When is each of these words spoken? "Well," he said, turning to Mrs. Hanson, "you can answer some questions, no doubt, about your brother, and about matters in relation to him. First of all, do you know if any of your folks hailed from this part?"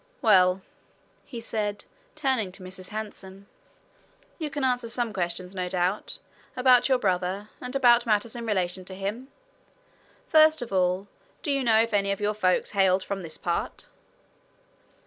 "Well," 0.23 0.63
he 1.25 1.39
said, 1.39 1.85
turning 2.15 2.51
to 2.53 2.63
Mrs. 2.63 2.89
Hanson, 2.89 3.45
"you 4.39 4.49
can 4.49 4.63
answer 4.63 4.89
some 4.89 5.13
questions, 5.13 5.53
no 5.53 5.69
doubt, 5.69 6.17
about 6.57 6.89
your 6.89 6.97
brother, 6.97 7.49
and 7.61 7.75
about 7.75 8.07
matters 8.07 8.35
in 8.35 8.47
relation 8.47 8.83
to 8.85 8.95
him. 8.95 9.27
First 10.27 10.63
of 10.63 10.73
all, 10.73 11.07
do 11.43 11.51
you 11.51 11.63
know 11.63 11.79
if 11.83 11.93
any 11.93 12.11
of 12.11 12.19
your 12.19 12.33
folks 12.33 12.71
hailed 12.71 13.03
from 13.03 13.21
this 13.21 13.37
part?" 13.37 13.89